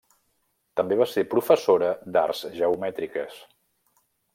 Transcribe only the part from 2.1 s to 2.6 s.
d'arts